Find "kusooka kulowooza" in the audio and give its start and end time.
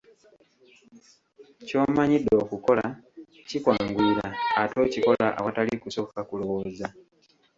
5.83-6.87